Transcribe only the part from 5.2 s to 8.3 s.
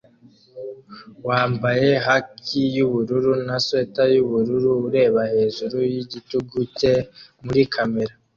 hejuru yigitugu cye muri kamera